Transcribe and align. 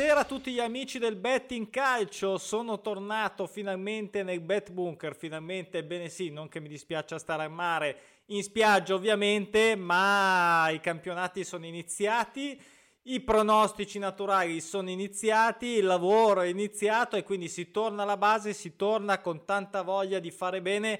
Buonasera 0.00 0.26
a 0.26 0.34
tutti 0.34 0.52
gli 0.52 0.60
amici 0.60 0.98
del 0.98 1.16
betting 1.16 1.68
calcio, 1.68 2.38
sono 2.38 2.80
tornato 2.80 3.46
finalmente 3.46 4.22
nel 4.22 4.40
bet 4.40 4.70
bunker, 4.70 5.14
finalmente, 5.14 5.84
bene 5.84 6.08
sì, 6.08 6.30
non 6.30 6.48
che 6.48 6.58
mi 6.58 6.68
dispiaccia 6.68 7.18
stare 7.18 7.44
a 7.44 7.50
mare 7.50 7.98
in 8.28 8.42
spiaggia 8.42 8.94
ovviamente, 8.94 9.76
ma 9.76 10.70
i 10.70 10.80
campionati 10.80 11.44
sono 11.44 11.66
iniziati, 11.66 12.58
i 13.02 13.20
pronostici 13.20 13.98
naturali 13.98 14.62
sono 14.62 14.88
iniziati, 14.88 15.66
il 15.66 15.84
lavoro 15.84 16.40
è 16.40 16.46
iniziato 16.46 17.16
e 17.16 17.22
quindi 17.22 17.50
si 17.50 17.70
torna 17.70 18.04
alla 18.04 18.16
base, 18.16 18.54
si 18.54 18.76
torna 18.76 19.20
con 19.20 19.44
tanta 19.44 19.82
voglia 19.82 20.18
di 20.18 20.30
fare 20.30 20.62
bene 20.62 20.98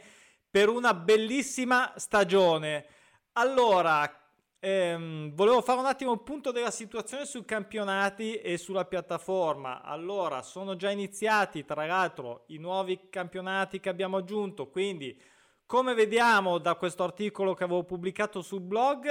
per 0.51 0.69
una 0.69 0.93
bellissima 0.93 1.95
stagione. 1.97 2.85
Allora, 3.33 4.20
Ehm, 4.63 5.33
volevo 5.35 5.63
fare 5.63 5.81
un 5.81 5.87
attimo 5.87 6.13
il 6.13 6.21
punto 6.21 6.53
della 6.53 6.71
situazione 6.71 7.25
sui 7.25 7.47
campionati 7.47 8.35
e 8.35 8.59
sulla 8.59 8.85
piattaforma. 8.85 9.83
Allora, 9.83 10.43
sono 10.43 10.77
già 10.77 10.91
iniziati, 10.91 11.65
tra 11.65 11.87
l'altro, 11.87 12.45
i 12.49 12.59
nuovi 12.59 13.09
campionati 13.09 13.81
che 13.81 13.89
abbiamo 13.89 14.19
aggiunto. 14.19 14.69
Quindi, 14.69 15.19
come 15.65 15.95
vediamo 15.95 16.59
da 16.59 16.75
questo 16.75 17.03
articolo 17.05 17.55
che 17.55 17.65
avevo 17.65 17.85
pubblicato 17.85 18.43
sul 18.43 18.61
blog, 18.61 19.09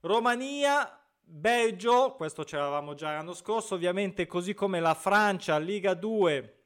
Romania, 0.00 1.00
Belgio, 1.18 2.14
questo 2.14 2.44
ce 2.44 2.56
l'avevamo 2.56 2.94
già 2.94 3.12
l'anno 3.12 3.32
scorso, 3.32 3.76
ovviamente, 3.76 4.26
così 4.26 4.52
come 4.52 4.80
la 4.80 4.94
Francia, 4.94 5.56
Liga 5.56 5.94
2, 5.94 6.64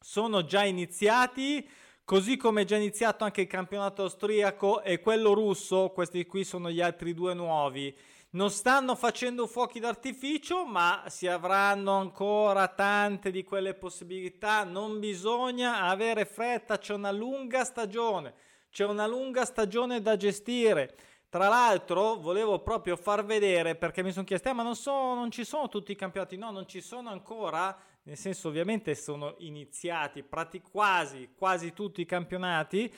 sono 0.00 0.44
già 0.44 0.64
iniziati. 0.64 1.68
Così 2.10 2.36
come 2.36 2.62
è 2.62 2.64
già 2.64 2.74
iniziato 2.74 3.22
anche 3.22 3.42
il 3.42 3.46
campionato 3.46 4.02
austriaco 4.02 4.82
e 4.82 4.98
quello 4.98 5.32
russo, 5.32 5.90
questi 5.90 6.26
qui 6.26 6.42
sono 6.42 6.68
gli 6.68 6.80
altri 6.80 7.14
due 7.14 7.34
nuovi. 7.34 7.96
Non 8.30 8.50
stanno 8.50 8.96
facendo 8.96 9.46
fuochi 9.46 9.78
d'artificio, 9.78 10.66
ma 10.66 11.04
si 11.06 11.28
avranno 11.28 11.92
ancora 11.98 12.66
tante 12.66 13.30
di 13.30 13.44
quelle 13.44 13.74
possibilità. 13.74 14.64
Non 14.64 14.98
bisogna 14.98 15.82
avere 15.82 16.24
fretta, 16.24 16.78
c'è 16.78 16.94
una 16.94 17.12
lunga 17.12 17.62
stagione, 17.62 18.34
c'è 18.72 18.86
una 18.86 19.06
lunga 19.06 19.44
stagione 19.44 20.02
da 20.02 20.16
gestire. 20.16 20.96
Tra 21.28 21.46
l'altro, 21.46 22.16
volevo 22.16 22.58
proprio 22.58 22.96
far 22.96 23.24
vedere 23.24 23.76
perché 23.76 24.02
mi 24.02 24.10
sono 24.10 24.24
chiesto: 24.24 24.48
eh, 24.48 24.52
ma 24.52 24.64
non, 24.64 24.74
so, 24.74 25.14
non 25.14 25.30
ci 25.30 25.44
sono 25.44 25.68
tutti 25.68 25.92
i 25.92 25.96
campionati? 25.96 26.36
No, 26.36 26.50
non 26.50 26.66
ci 26.66 26.80
sono 26.80 27.10
ancora 27.10 27.72
nel 28.10 28.18
senso 28.18 28.48
ovviamente 28.48 28.96
sono 28.96 29.36
iniziati 29.38 30.24
prati- 30.24 30.60
quasi, 30.60 31.30
quasi 31.36 31.72
tutti 31.72 32.00
i 32.00 32.06
campionati. 32.06 32.92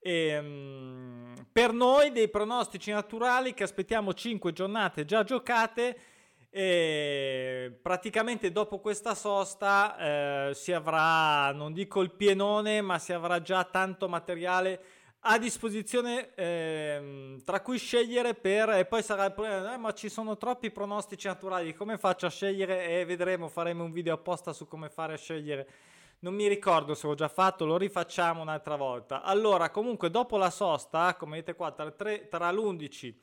E, 0.00 0.38
um, 0.38 1.32
per 1.52 1.72
noi 1.72 2.10
dei 2.10 2.28
pronostici 2.28 2.90
naturali 2.90 3.54
che 3.54 3.62
aspettiamo 3.62 4.12
5 4.12 4.52
giornate 4.52 5.04
già 5.04 5.22
giocate 5.22 5.96
e 6.50 7.78
praticamente 7.80 8.50
dopo 8.50 8.80
questa 8.80 9.14
sosta 9.14 10.48
eh, 10.48 10.54
si 10.54 10.72
avrà 10.72 11.52
non 11.52 11.72
dico 11.72 12.02
il 12.02 12.10
pienone 12.10 12.80
ma 12.80 12.98
si 12.98 13.12
avrà 13.12 13.42
già 13.42 13.62
tanto 13.64 14.08
materiale 14.08 14.80
a 15.28 15.38
disposizione 15.38 16.32
ehm, 16.36 17.42
tra 17.42 17.60
cui 17.60 17.78
scegliere 17.78 18.34
per 18.34 18.70
e 18.70 18.84
poi 18.84 19.02
sarà 19.02 19.24
il 19.24 19.32
problema 19.32 19.74
eh, 19.74 19.76
ma 19.76 19.92
ci 19.92 20.08
sono 20.08 20.36
troppi 20.36 20.70
pronostici 20.70 21.26
naturali 21.26 21.74
come 21.74 21.98
faccio 21.98 22.26
a 22.26 22.30
scegliere? 22.30 22.86
E 22.86 23.04
vedremo 23.04 23.48
faremo 23.48 23.82
un 23.82 23.90
video 23.90 24.14
apposta 24.14 24.52
su 24.52 24.68
come 24.68 24.88
fare 24.88 25.14
a 25.14 25.16
scegliere. 25.16 25.68
Non 26.20 26.34
mi 26.34 26.46
ricordo 26.46 26.94
se 26.94 27.08
l'ho 27.08 27.14
già 27.14 27.28
fatto 27.28 27.66
lo 27.66 27.76
rifacciamo 27.76 28.40
un'altra 28.40 28.76
volta. 28.76 29.22
Allora 29.22 29.70
comunque 29.70 30.10
dopo 30.10 30.36
la 30.36 30.50
sosta 30.50 31.14
come 31.16 31.36
vedete 31.36 31.54
qua 31.54 31.72
tra, 31.72 31.90
tre, 31.90 32.28
tra 32.28 32.50
l'11 32.52 33.14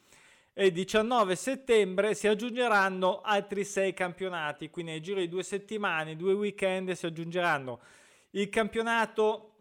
e 0.54 0.66
il 0.66 0.74
19 0.74 1.36
settembre 1.38 2.14
si 2.16 2.28
aggiungeranno 2.28 3.22
altri 3.22 3.64
sei 3.64 3.94
campionati. 3.94 4.70
Quindi 4.70 4.92
nel 4.92 5.02
giro 5.02 5.22
di 5.22 5.30
due 5.30 5.44
settimane 5.44 6.18
due 6.18 6.34
weekend 6.34 6.92
si 6.92 7.06
aggiungeranno 7.06 7.80
il 8.32 8.50
campionato 8.50 9.53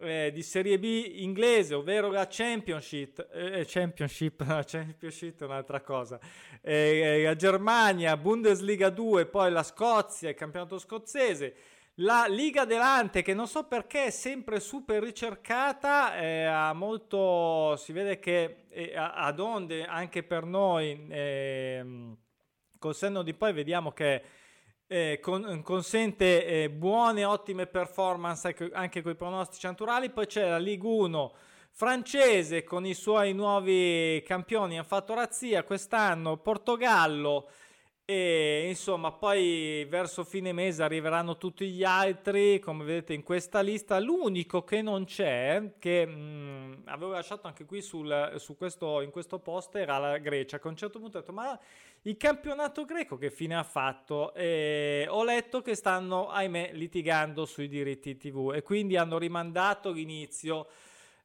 eh, 0.00 0.30
di 0.32 0.42
Serie 0.42 0.78
B 0.78 0.84
inglese, 1.16 1.74
ovvero 1.74 2.10
la 2.10 2.26
Championship, 2.28 3.28
eh, 3.32 3.64
Championship, 3.66 4.40
la 4.46 4.64
Championship 4.64 5.40
è 5.40 5.44
un'altra 5.44 5.80
cosa, 5.80 6.18
eh, 6.60 7.22
la 7.24 7.36
Germania, 7.36 8.16
Bundesliga 8.16 8.90
2, 8.90 9.26
poi 9.26 9.50
la 9.50 9.62
Scozia, 9.62 10.30
il 10.30 10.34
campionato 10.34 10.78
scozzese, 10.78 11.54
la 11.96 12.26
Liga 12.26 12.64
Delante 12.64 13.22
che 13.22 13.34
non 13.34 13.46
so 13.46 13.64
perché 13.64 14.06
è 14.06 14.10
sempre 14.10 14.58
super 14.58 15.02
ricercata, 15.02 16.16
eh, 16.16 16.44
ha 16.44 16.72
molto, 16.72 17.76
si 17.76 17.92
vede 17.92 18.18
che 18.18 18.64
eh, 18.70 18.94
ad 18.96 19.38
onde 19.38 19.84
anche 19.84 20.22
per 20.22 20.44
noi, 20.44 21.06
eh, 21.10 21.84
col 22.78 22.94
senno 22.94 23.22
di 23.22 23.34
poi 23.34 23.52
vediamo 23.52 23.92
che 23.92 24.22
eh, 24.92 25.20
con, 25.22 25.62
consente 25.62 26.44
eh, 26.44 26.68
buone, 26.68 27.24
ottime 27.24 27.68
performance 27.68 28.52
anche, 28.72 29.02
con 29.02 29.12
i 29.12 29.14
pronostici 29.14 29.64
naturali. 29.64 30.10
Poi 30.10 30.26
c'è 30.26 30.48
la 30.48 30.58
Ligue 30.58 30.90
1 30.90 31.32
francese 31.70 32.64
con 32.64 32.84
i 32.84 32.94
suoi 32.94 33.32
nuovi 33.32 34.20
campioni, 34.26 34.74
hanno 34.74 34.82
fatto 34.82 35.14
razzia 35.14 35.62
quest'anno, 35.62 36.38
Portogallo. 36.38 37.48
E 38.04 38.66
insomma, 38.66 39.12
poi 39.12 39.86
verso 39.88 40.24
fine 40.24 40.52
mese 40.52 40.82
arriveranno 40.82 41.36
tutti 41.36 41.68
gli 41.70 41.84
altri, 41.84 42.58
come 42.58 42.82
vedete 42.82 43.14
in 43.14 43.22
questa 43.22 43.60
lista. 43.60 44.00
L'unico 44.00 44.64
che 44.64 44.82
non 44.82 45.04
c'è, 45.04 45.74
che 45.78 46.04
mh, 46.04 46.10
mm, 46.10 46.72
avevo 46.86 47.12
lasciato 47.12 47.46
anche 47.46 47.64
qui 47.64 47.80
sul, 47.80 48.32
su 48.38 48.56
questo, 48.56 49.02
in 49.02 49.10
questo 49.12 49.38
post, 49.38 49.76
era 49.76 49.98
la 49.98 50.18
Grecia. 50.18 50.58
Che 50.58 50.66
a 50.66 50.70
un 50.70 50.76
certo 50.76 50.98
punto 50.98 51.18
ho 51.18 51.20
detto, 51.20 51.32
ma 51.32 51.56
il 52.02 52.16
campionato 52.16 52.84
greco 52.84 53.16
che 53.16 53.30
fine 53.30 53.54
ha 53.54 53.62
fatto? 53.62 54.32
E 54.34 55.06
ho 55.08 55.22
letto 55.22 55.60
che 55.60 55.74
stanno, 55.74 56.28
ahimè, 56.30 56.70
litigando 56.72 57.44
sui 57.44 57.68
diritti 57.68 58.16
TV 58.16 58.52
e 58.54 58.62
quindi 58.62 58.96
hanno 58.96 59.18
rimandato 59.18 59.90
l'inizio 59.90 60.66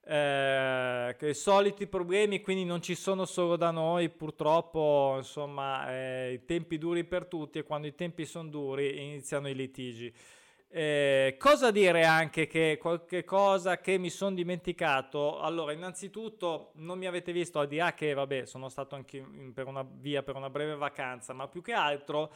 eh, 0.08 1.16
i 1.20 1.34
soliti 1.34 1.88
problemi 1.88 2.42
quindi 2.42 2.64
non 2.64 2.80
ci 2.80 2.94
sono 2.94 3.26
solo 3.26 3.56
da 3.56 3.72
noi 3.72 4.10
purtroppo 4.10 5.16
insomma 5.18 5.92
eh, 5.92 6.34
i 6.34 6.46
tempi 6.46 6.78
duri 6.78 7.04
per 7.06 7.26
tutti 7.26 7.58
e 7.58 7.64
quando 7.64 7.88
i 7.88 7.96
tempi 7.96 8.26
sono 8.26 8.50
duri 8.50 9.04
iniziano 9.04 9.50
i 9.50 9.56
litigi 9.56 10.14
eh, 10.78 11.38
cosa 11.40 11.72
dire 11.72 12.04
anche 12.04 12.48
che 12.48 12.78
qualche 12.78 13.24
cosa 13.24 13.80
che 13.80 13.98
mi 13.98 14.10
sono 14.10 14.36
dimenticato? 14.36 15.40
Allora 15.40 15.72
innanzitutto 15.72 16.72
non 16.74 16.98
mi 16.98 17.08
avete 17.08 17.32
visto 17.32 17.60
al 17.60 17.68
di 17.70 17.78
là 17.78 17.94
che 17.94 18.14
vabbè 18.14 18.46
sono 18.46 18.68
stato 18.68 18.96
anche 18.96 19.16
in, 19.16 19.54
per 19.54 19.68
una 19.68 19.88
via 19.90 20.22
per 20.22 20.36
una 20.36 20.50
breve 20.50 20.76
vacanza 20.76 21.32
ma 21.32 21.48
più 21.48 21.62
che 21.62 21.72
altro 21.72 22.30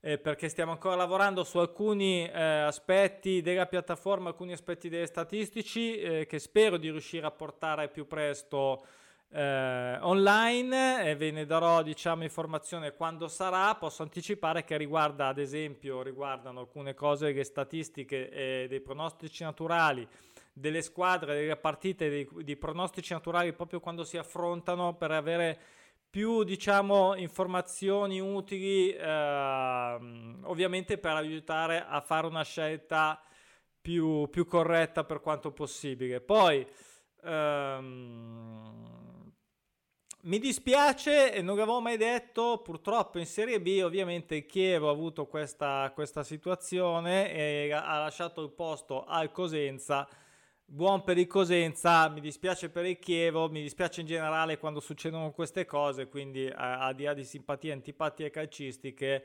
eh, 0.00 0.16
perché 0.16 0.48
stiamo 0.48 0.72
ancora 0.72 0.94
lavorando 0.94 1.44
su 1.44 1.58
alcuni 1.58 2.26
eh, 2.26 2.40
aspetti 2.40 3.42
della 3.42 3.66
piattaforma, 3.66 4.30
alcuni 4.30 4.52
aspetti 4.52 4.88
delle 4.88 5.04
statistici 5.04 5.98
eh, 5.98 6.24
che 6.26 6.38
spero 6.38 6.78
di 6.78 6.90
riuscire 6.90 7.26
a 7.26 7.32
portare 7.32 7.90
più 7.90 8.06
presto 8.06 8.86
eh, 9.34 9.98
online 10.00 11.10
e 11.10 11.16
ve 11.16 11.32
ne 11.32 11.44
darò 11.44 11.82
diciamo 11.82 12.22
informazione 12.22 12.94
quando 12.94 13.26
sarà. 13.26 13.74
Posso 13.74 14.02
anticipare 14.02 14.64
che 14.64 14.76
riguarda 14.76 15.26
ad 15.26 15.38
esempio 15.38 16.02
riguardano 16.02 16.60
alcune 16.60 16.94
cose 16.94 17.42
statistiche 17.42 18.30
e 18.30 18.66
dei 18.68 18.80
pronostici 18.80 19.42
naturali 19.42 20.06
delle 20.52 20.82
squadre, 20.82 21.34
delle 21.34 21.56
partite, 21.56 22.08
dei, 22.08 22.28
dei 22.44 22.56
pronostici 22.56 23.12
naturali 23.12 23.52
proprio 23.52 23.80
quando 23.80 24.04
si 24.04 24.16
affrontano 24.16 24.94
per 24.94 25.10
avere 25.10 25.58
più 26.08 26.44
diciamo 26.44 27.16
informazioni 27.16 28.20
utili 28.20 28.92
eh, 28.92 29.98
ovviamente 30.42 30.96
per 30.96 31.16
aiutare 31.16 31.84
a 31.84 32.00
fare 32.00 32.28
una 32.28 32.44
scelta 32.44 33.20
più, 33.80 34.28
più 34.30 34.46
corretta 34.46 35.02
per 35.02 35.20
quanto 35.20 35.50
possibile 35.50 36.20
poi 36.20 36.64
ehm, 37.24 38.93
mi 40.24 40.38
dispiace 40.38 41.40
non 41.42 41.56
l'avevo 41.56 41.80
mai 41.80 41.98
detto 41.98 42.60
purtroppo 42.62 43.18
in 43.18 43.26
Serie 43.26 43.60
B 43.60 43.80
ovviamente 43.84 44.36
il 44.36 44.46
Chievo 44.46 44.88
ha 44.88 44.92
avuto 44.92 45.26
questa, 45.26 45.90
questa 45.94 46.22
situazione 46.22 47.30
e 47.32 47.70
ha 47.72 47.98
lasciato 47.98 48.42
il 48.42 48.50
posto 48.50 49.04
al 49.04 49.30
Cosenza. 49.30 50.08
Buon 50.66 51.04
per 51.04 51.18
il 51.18 51.26
Cosenza, 51.26 52.08
mi 52.08 52.20
dispiace 52.20 52.70
per 52.70 52.86
il 52.86 52.98
Chievo, 52.98 53.50
mi 53.50 53.60
dispiace 53.60 54.00
in 54.00 54.06
generale 54.06 54.58
quando 54.58 54.80
succedono 54.80 55.30
queste 55.30 55.66
cose, 55.66 56.08
quindi 56.08 56.46
a, 56.48 56.86
a 56.86 56.92
di 56.94 57.04
là 57.04 57.12
di 57.12 57.24
simpatie 57.24 57.70
e 57.70 57.74
antipatie 57.74 58.30
calcistiche, 58.30 59.24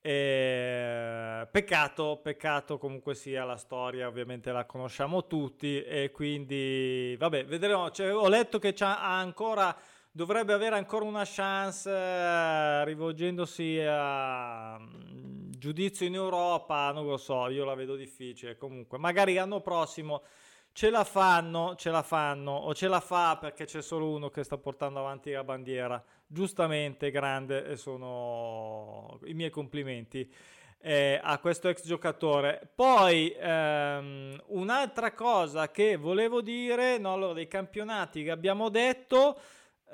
eh, 0.00 1.46
peccato, 1.52 2.18
peccato 2.20 2.78
comunque 2.78 3.14
sia 3.14 3.44
la 3.44 3.56
storia, 3.56 4.08
ovviamente 4.08 4.50
la 4.50 4.64
conosciamo 4.64 5.28
tutti 5.28 5.80
e 5.84 6.10
quindi 6.10 7.14
vabbè, 7.16 7.44
vedremo, 7.44 7.92
cioè, 7.92 8.12
ho 8.12 8.28
letto 8.28 8.58
che 8.58 8.72
c'ha 8.72 9.00
ancora 9.00 9.74
dovrebbe 10.12 10.52
avere 10.52 10.76
ancora 10.76 11.04
una 11.04 11.24
chance 11.24 11.90
eh, 11.90 12.84
rivolgendosi 12.84 13.80
a 13.80 14.76
um, 14.76 15.50
giudizio 15.50 16.06
in 16.06 16.14
Europa, 16.14 16.92
non 16.92 17.06
lo 17.06 17.16
so, 17.16 17.48
io 17.48 17.64
la 17.64 17.74
vedo 17.74 17.96
difficile 17.96 18.56
comunque, 18.56 18.98
magari 18.98 19.34
l'anno 19.34 19.60
prossimo 19.60 20.22
ce 20.72 20.90
la 20.90 21.04
fanno, 21.04 21.74
ce 21.76 21.90
la 21.90 22.02
fanno, 22.02 22.52
o 22.52 22.74
ce 22.74 22.88
la 22.88 23.00
fa 23.00 23.36
perché 23.38 23.64
c'è 23.64 23.82
solo 23.82 24.10
uno 24.10 24.30
che 24.30 24.42
sta 24.42 24.56
portando 24.56 25.00
avanti 25.00 25.30
la 25.30 25.44
bandiera. 25.44 26.02
Giustamente, 26.26 27.10
grande, 27.10 27.66
e 27.66 27.76
sono 27.76 29.18
i 29.24 29.34
miei 29.34 29.50
complimenti 29.50 30.32
eh, 30.80 31.20
a 31.22 31.38
questo 31.38 31.68
ex 31.68 31.86
giocatore. 31.86 32.70
Poi 32.74 33.34
ehm, 33.38 34.42
un'altra 34.46 35.12
cosa 35.12 35.70
che 35.70 35.96
volevo 35.96 36.40
dire, 36.40 36.96
no, 36.96 37.12
allora, 37.12 37.34
dei 37.34 37.48
campionati 37.48 38.24
che 38.24 38.30
abbiamo 38.30 38.70
detto. 38.70 39.38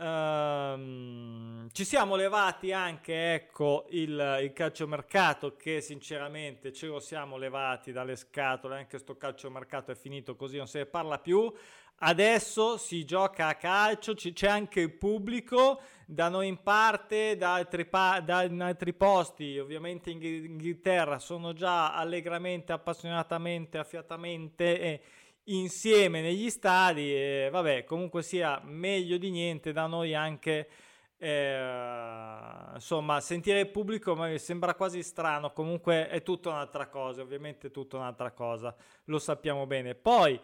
Um, 0.00 1.68
ci 1.72 1.84
siamo 1.84 2.14
levati 2.14 2.70
anche 2.70 3.34
ecco 3.34 3.86
il, 3.90 4.38
il 4.42 4.52
calciomercato 4.52 5.56
che 5.56 5.80
sinceramente 5.80 6.72
ce 6.72 6.86
lo 6.86 7.00
siamo 7.00 7.36
levati 7.36 7.90
dalle 7.90 8.14
scatole. 8.14 8.76
Anche 8.76 8.98
sto 8.98 9.16
calciomercato 9.16 9.90
è 9.90 9.96
finito 9.96 10.36
così 10.36 10.56
non 10.56 10.68
se 10.68 10.78
ne 10.78 10.86
parla 10.86 11.18
più. 11.18 11.52
Adesso 12.00 12.76
si 12.76 13.04
gioca 13.04 13.48
a 13.48 13.56
calcio 13.56 14.14
c- 14.14 14.32
c'è 14.32 14.46
anche 14.46 14.80
il 14.82 14.92
pubblico. 14.92 15.80
Da 16.06 16.28
noi 16.28 16.46
in 16.46 16.62
parte 16.62 17.36
da 17.36 17.54
altri, 17.54 17.84
pa- 17.84 18.20
da 18.20 18.44
in 18.44 18.60
altri 18.60 18.92
posti 18.92 19.58
ovviamente 19.58 20.10
in 20.10 20.22
Inghilterra 20.22 21.18
sono 21.18 21.52
già 21.52 21.92
allegramente 21.92 22.72
appassionatamente 22.72 23.78
affiatamente 23.78 24.80
e 24.80 25.00
insieme 25.48 26.20
negli 26.20 26.50
stadi 26.50 27.12
e 27.12 27.48
vabbè 27.50 27.84
comunque 27.84 28.22
sia 28.22 28.60
meglio 28.64 29.16
di 29.16 29.30
niente 29.30 29.72
da 29.72 29.86
noi 29.86 30.14
anche 30.14 30.68
eh, 31.16 32.70
insomma 32.74 33.20
sentire 33.20 33.60
il 33.60 33.68
pubblico 33.68 34.14
mi 34.16 34.38
sembra 34.38 34.74
quasi 34.74 35.02
strano. 35.02 35.52
Comunque 35.52 36.08
è 36.08 36.22
tutta 36.22 36.50
un'altra 36.50 36.88
cosa 36.88 37.22
ovviamente 37.22 37.68
è 37.68 37.70
tutta 37.70 37.96
un'altra 37.96 38.32
cosa 38.32 38.74
lo 39.04 39.18
sappiamo 39.18 39.66
bene. 39.66 39.94
Poi 39.94 40.40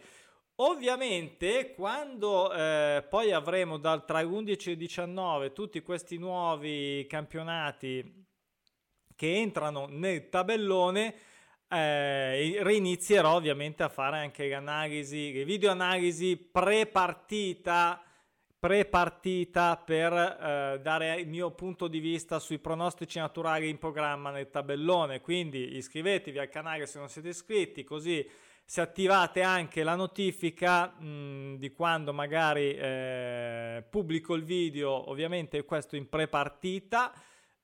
Ovviamente 0.59 1.75
quando 1.75 2.53
eh, 2.53 3.05
poi 3.09 3.33
avremo 3.33 3.77
dal 3.77 4.05
tra 4.05 4.25
11 4.25 4.71
e 4.71 4.77
19 4.77 5.53
tutti 5.53 5.83
questi 5.83 6.17
nuovi 6.17 7.05
campionati 7.09 8.25
che 9.17 9.35
entrano 9.35 9.87
nel 9.89 10.29
tabellone, 10.29 11.15
eh, 11.75 12.63
reinizierò 12.63 13.35
ovviamente 13.35 13.83
a 13.83 13.89
fare 13.89 14.19
anche 14.19 14.53
analisi, 14.55 15.45
video 15.45 15.71
analisi 15.71 16.37
pre-partita, 16.37 18.03
pre-partita 18.59 19.77
per 19.77 20.13
eh, 20.13 20.81
dare 20.81 21.21
il 21.21 21.29
mio 21.29 21.51
punto 21.51 21.89
di 21.89 21.99
vista 21.99 22.39
sui 22.39 22.59
pronostici 22.59 23.19
naturali 23.19 23.69
in 23.69 23.79
programma 23.79 24.31
nel 24.31 24.51
tabellone. 24.51 25.21
Quindi 25.21 25.77
iscrivetevi 25.77 26.39
al 26.39 26.49
canale 26.49 26.87
se 26.87 26.99
non 26.99 27.09
siete 27.09 27.29
iscritti, 27.29 27.85
così 27.85 28.27
se 28.65 28.81
attivate 28.81 29.43
anche 29.43 29.83
la 29.83 29.95
notifica 29.95 30.87
mh, 30.87 31.57
di 31.57 31.71
quando 31.73 32.13
magari 32.15 32.75
eh, 32.75 33.85
pubblico 33.91 34.35
il 34.35 34.45
video, 34.45 35.11
ovviamente 35.11 35.65
questo 35.65 35.97
in 35.97 36.09
pre-partita 36.09 37.13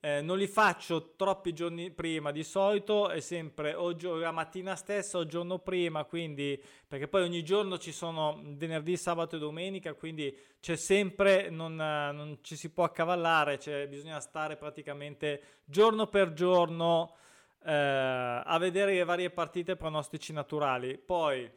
eh, 0.00 0.22
non 0.22 0.38
li 0.38 0.46
faccio 0.46 1.14
troppi 1.14 1.52
giorni 1.52 1.90
prima, 1.90 2.30
di 2.30 2.42
solito 2.42 3.10
è 3.10 3.20
sempre 3.20 3.74
o 3.74 3.94
gio- 3.94 4.16
la 4.16 4.30
mattina 4.30 4.74
stessa 4.74 5.18
o 5.18 5.20
il 5.20 5.28
giorno 5.28 5.58
prima, 5.58 6.04
quindi 6.04 6.60
perché 6.88 7.06
poi 7.06 7.22
ogni 7.22 7.44
giorno 7.44 7.78
ci 7.78 7.92
sono 7.92 8.40
venerdì, 8.42 8.96
sabato 8.96 9.36
e 9.36 9.38
domenica, 9.38 9.92
quindi 9.92 10.34
c'è 10.58 10.76
sempre, 10.76 11.50
non, 11.50 11.76
non 11.76 12.38
ci 12.40 12.56
si 12.56 12.70
può 12.70 12.84
accavallare, 12.84 13.58
cioè 13.58 13.86
bisogna 13.88 14.20
stare 14.20 14.56
praticamente 14.56 15.42
giorno 15.64 16.06
per 16.06 16.32
giorno 16.32 17.16
eh, 17.62 17.72
a 17.72 18.56
vedere 18.58 18.94
le 18.94 19.04
varie 19.04 19.30
partite 19.30 19.76
pronostici 19.76 20.32
naturali. 20.32 20.96
Poi 20.96 21.48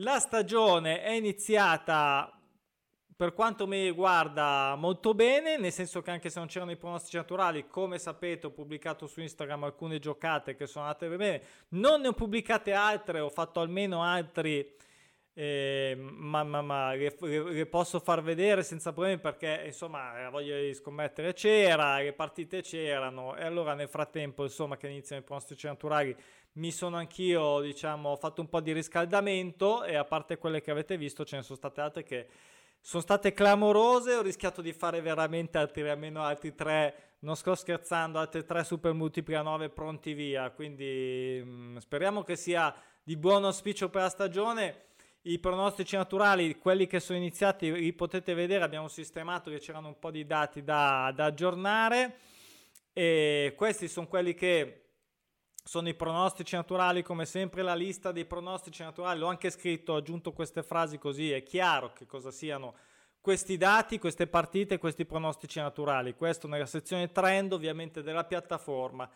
la 0.00 0.18
stagione 0.18 1.00
è 1.02 1.12
iniziata 1.12 2.37
per 3.18 3.34
quanto 3.34 3.66
mi 3.66 3.82
riguarda 3.82 4.76
molto 4.76 5.12
bene, 5.12 5.58
nel 5.58 5.72
senso 5.72 6.02
che 6.02 6.12
anche 6.12 6.30
se 6.30 6.38
non 6.38 6.46
c'erano 6.46 6.70
i 6.70 6.76
pronostici 6.76 7.16
naturali, 7.16 7.66
come 7.66 7.98
sapete 7.98 8.46
ho 8.46 8.50
pubblicato 8.50 9.08
su 9.08 9.20
Instagram 9.20 9.64
alcune 9.64 9.98
giocate 9.98 10.54
che 10.54 10.68
sono 10.68 10.84
andate 10.84 11.08
bene, 11.08 11.42
non 11.70 12.00
ne 12.00 12.06
ho 12.06 12.12
pubblicate 12.12 12.72
altre, 12.72 13.18
ho 13.18 13.28
fatto 13.28 13.58
almeno 13.58 14.04
altri, 14.04 14.72
eh, 15.34 15.96
ma, 15.98 16.44
ma, 16.44 16.62
ma 16.62 16.94
le, 16.94 17.16
le, 17.18 17.66
posso 17.66 17.98
far 17.98 18.22
vedere 18.22 18.62
senza 18.62 18.92
problemi 18.92 19.18
perché 19.18 19.62
insomma 19.66 20.22
la 20.22 20.30
voglia 20.30 20.56
di 20.56 20.72
scommettere 20.72 21.32
c'era, 21.32 21.98
le 21.98 22.12
partite 22.12 22.62
c'erano. 22.62 23.34
E 23.34 23.42
allora 23.42 23.74
nel 23.74 23.88
frattempo 23.88 24.44
insomma 24.44 24.76
che 24.76 24.86
iniziano 24.86 25.22
i 25.22 25.24
pronostici 25.24 25.66
naturali 25.66 26.16
mi 26.52 26.70
sono 26.70 26.96
anch'io 26.96 27.58
diciamo 27.62 28.14
fatto 28.14 28.42
un 28.42 28.48
po' 28.48 28.60
di 28.60 28.72
riscaldamento 28.72 29.82
e 29.82 29.96
a 29.96 30.04
parte 30.04 30.38
quelle 30.38 30.60
che 30.60 30.70
avete 30.70 30.96
visto 30.96 31.24
ce 31.24 31.34
ne 31.34 31.42
sono 31.42 31.56
state 31.56 31.80
altre 31.80 32.04
che 32.04 32.28
sono 32.80 33.02
state 33.02 33.32
clamorose, 33.32 34.14
ho 34.14 34.22
rischiato 34.22 34.62
di 34.62 34.72
fare 34.72 35.00
veramente 35.00 35.58
altri, 35.58 35.88
almeno 35.88 36.22
altri 36.22 36.54
tre, 36.54 37.16
non 37.20 37.36
sto 37.36 37.54
scherzando, 37.54 38.18
altri 38.18 38.44
tre 38.44 38.64
super 38.64 38.92
multipli 38.92 39.34
a 39.34 39.42
9 39.42 39.68
pronti 39.70 40.14
via, 40.14 40.50
quindi 40.50 41.42
mh, 41.44 41.50
mm, 41.50 41.76
speriamo 41.78 42.22
che 42.22 42.36
sia 42.36 42.74
di 43.02 43.16
buon 43.16 43.44
auspicio 43.44 43.88
per 43.88 44.02
la 44.02 44.08
stagione. 44.08 44.82
I 45.22 45.38
pronostici 45.40 45.96
naturali, 45.96 46.56
quelli 46.56 46.86
che 46.86 47.00
sono 47.00 47.18
iniziati, 47.18 47.70
li 47.72 47.92
potete 47.92 48.34
vedere, 48.34 48.64
abbiamo 48.64 48.88
sistemato 48.88 49.50
che 49.50 49.58
c'erano 49.58 49.88
un 49.88 49.98
po' 49.98 50.10
di 50.10 50.24
dati 50.24 50.62
da, 50.62 51.12
da 51.14 51.26
aggiornare 51.26 52.16
e 52.92 53.52
questi 53.56 53.88
sono 53.88 54.06
quelli 54.06 54.34
che 54.34 54.87
sono 55.68 55.90
i 55.90 55.94
pronostici 55.94 56.54
naturali, 56.54 57.02
come 57.02 57.26
sempre 57.26 57.60
la 57.60 57.74
lista 57.74 58.10
dei 58.10 58.24
pronostici 58.24 58.82
naturali, 58.82 59.18
l'ho 59.18 59.26
anche 59.26 59.50
scritto, 59.50 59.92
ho 59.92 59.96
aggiunto 59.96 60.32
queste 60.32 60.62
frasi 60.62 60.96
così 60.96 61.30
è 61.30 61.42
chiaro 61.42 61.92
che 61.92 62.06
cosa 62.06 62.30
siano 62.30 62.74
questi 63.20 63.58
dati, 63.58 63.98
queste 63.98 64.26
partite, 64.26 64.78
questi 64.78 65.04
pronostici 65.04 65.58
naturali. 65.60 66.14
Questo 66.14 66.48
nella 66.48 66.64
sezione 66.64 67.12
trend 67.12 67.52
ovviamente 67.52 68.02
della 68.02 68.24
piattaforma. 68.24 69.10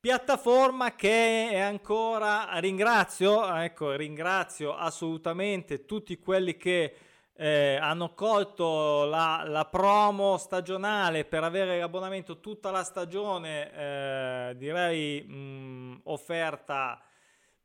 Piattaforma 0.00 0.94
che 0.94 1.50
è 1.50 1.58
ancora, 1.58 2.48
ringrazio, 2.60 3.54
ecco, 3.54 3.92
ringrazio 3.92 4.74
assolutamente 4.74 5.84
tutti 5.84 6.18
quelli 6.18 6.56
che 6.56 6.94
eh, 7.36 7.76
hanno 7.80 8.14
colto 8.14 9.04
la, 9.04 9.44
la, 9.46 9.64
promo 9.64 10.36
stagionale 10.36 11.24
per 11.24 11.42
avere 11.42 11.80
l'abbonamento 11.80 12.38
tutta 12.38 12.70
la 12.70 12.84
stagione, 12.84 13.72
eh, 13.72 14.56
direi 14.56 15.22
mh, 15.22 16.00
offerta 16.04 17.02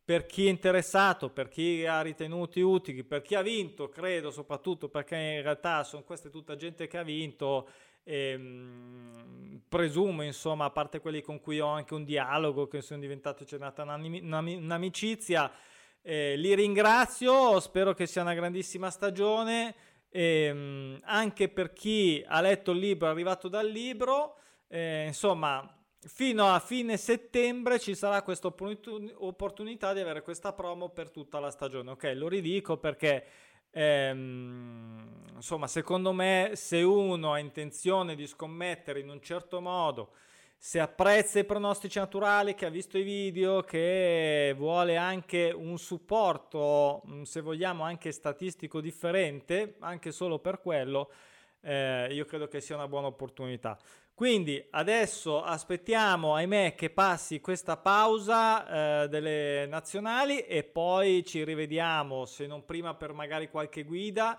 per 0.03 0.25
chi 0.25 0.47
è 0.47 0.49
interessato, 0.49 1.29
per 1.29 1.49
chi 1.49 1.85
ha 1.85 2.01
ritenuti 2.01 2.61
utili, 2.61 3.03
per 3.03 3.21
chi 3.21 3.35
ha 3.35 3.43
vinto, 3.43 3.89
credo 3.89 4.31
soprattutto 4.31 4.89
perché 4.89 5.15
in 5.15 5.43
realtà 5.43 5.83
sono 5.83 6.01
queste 6.03 6.31
tutta 6.31 6.55
gente 6.55 6.87
che 6.87 6.97
ha 6.97 7.03
vinto. 7.03 7.69
E, 8.03 8.35
mh, 8.35 9.61
presumo 9.69 10.23
insomma 10.23 10.65
a 10.65 10.71
parte 10.71 10.99
quelli 10.99 11.21
con 11.21 11.39
cui 11.39 11.59
ho 11.59 11.67
anche 11.67 11.93
un 11.93 12.05
dialogo 12.05 12.67
che 12.67 12.81
sono 12.81 12.99
diventati 12.99 13.45
c'è 13.45 13.59
nata 13.59 13.83
un'amicizia 13.83 15.51
eh, 16.01 16.35
li 16.37 16.55
ringrazio, 16.55 17.59
spero 17.59 17.93
che 17.93 18.07
sia 18.07 18.21
una 18.21 18.33
grandissima 18.33 18.89
stagione. 18.89 19.75
Eh, 20.11 20.97
anche 21.03 21.49
per 21.49 21.71
chi 21.71 22.23
ha 22.27 22.41
letto 22.41 22.71
il 22.71 22.79
libro, 22.79 23.07
è 23.07 23.11
arrivato 23.11 23.47
dal 23.47 23.67
libro, 23.67 24.39
eh, 24.67 25.05
insomma, 25.05 25.71
fino 25.99 26.47
a 26.47 26.59
fine 26.59 26.97
settembre 26.97 27.79
ci 27.79 27.93
sarà 27.93 28.21
questa 28.21 28.47
opportunità 28.47 29.93
di 29.93 29.99
avere 29.99 30.21
questa 30.21 30.53
promo 30.53 30.89
per 30.89 31.11
tutta 31.11 31.39
la 31.39 31.51
stagione. 31.51 31.91
Ok, 31.91 32.11
lo 32.15 32.27
ridico 32.27 32.77
perché 32.77 33.25
ehm, 33.71 35.25
insomma, 35.35 35.67
secondo 35.67 36.13
me, 36.13 36.51
se 36.55 36.81
uno 36.81 37.33
ha 37.33 37.39
intenzione 37.39 38.15
di 38.15 38.25
scommettere 38.25 38.99
in 38.99 39.09
un 39.09 39.21
certo 39.21 39.59
modo 39.61 40.13
se 40.61 40.81
apprezza 40.81 41.39
i 41.39 41.45
pronostici 41.45 41.99
naturali, 41.99 42.53
che 42.53 42.65
ha 42.65 42.69
visto 42.69 42.97
i 42.97 43.03
video, 43.03 43.61
che 43.61 44.53
vuole 44.57 44.97
anche 44.97 45.53
un 45.55 45.77
supporto, 45.77 47.01
mm, 47.07 47.21
se 47.21 47.39
vogliamo, 47.39 47.85
anche 47.85 48.11
statistico 48.11 48.81
differente, 48.81 49.77
anche 49.79 50.11
solo 50.11 50.39
per 50.39 50.59
quello, 50.59 51.11
eh, 51.61 52.09
io 52.11 52.25
credo 52.25 52.49
che 52.49 52.59
sia 52.59 52.75
una 52.75 52.89
buona 52.89 53.07
opportunità. 53.07 53.77
Quindi 54.13 54.61
adesso 54.71 55.41
aspettiamo, 55.41 56.35
ahimè, 56.35 56.75
che 56.75 56.89
passi 56.89 57.39
questa 57.39 57.77
pausa 57.77 59.03
eh, 59.03 59.07
delle 59.07 59.65
nazionali 59.65 60.41
e 60.41 60.65
poi 60.65 61.23
ci 61.23 61.45
rivediamo, 61.45 62.25
se 62.25 62.45
non 62.47 62.65
prima 62.65 62.93
per 62.95 63.13
magari 63.13 63.49
qualche 63.49 63.83
guida 63.83 64.37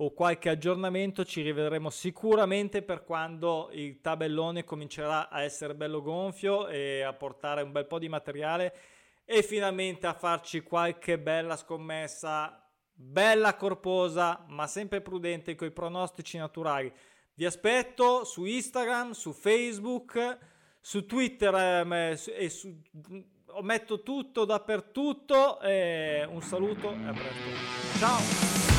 o 0.00 0.12
qualche 0.12 0.48
aggiornamento 0.48 1.24
ci 1.24 1.42
rivedremo 1.42 1.90
sicuramente 1.90 2.82
per 2.82 3.04
quando 3.04 3.68
il 3.72 4.00
tabellone 4.00 4.64
comincerà 4.64 5.28
a 5.28 5.42
essere 5.42 5.74
bello 5.74 6.02
gonfio 6.02 6.68
e 6.68 7.02
a 7.02 7.12
portare 7.12 7.62
un 7.62 7.72
bel 7.72 7.86
po' 7.86 7.98
di 7.98 8.08
materiale 8.08 8.74
e 9.24 9.42
finalmente 9.42 10.06
a 10.06 10.14
farci 10.14 10.62
qualche 10.62 11.18
bella 11.18 11.56
scommessa, 11.56 12.64
bella 12.94 13.56
corposa, 13.56 14.44
ma 14.48 14.66
sempre 14.66 15.00
prudente 15.00 15.54
con 15.54 15.66
i 15.66 15.72
pronostici 15.72 16.38
naturali. 16.38 16.92
Vi 17.34 17.44
aspetto 17.44 18.24
su 18.24 18.44
Instagram, 18.44 19.10
su 19.10 19.32
Facebook, 19.32 20.38
su 20.80 21.06
Twitter 21.06 21.54
ehm, 21.54 21.92
e 21.92 22.48
su, 22.48 22.82
metto 23.62 24.02
tutto 24.02 24.44
dappertutto. 24.44 25.60
Eh, 25.60 26.24
un 26.30 26.40
saluto 26.40 26.92
e 26.92 27.06
a 27.06 27.12
presto. 27.12 27.98
Ciao! 27.98 28.77